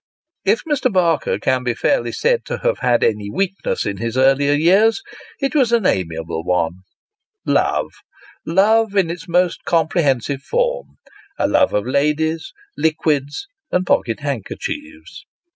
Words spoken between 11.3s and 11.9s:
a love of